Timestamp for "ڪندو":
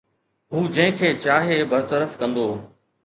2.23-2.47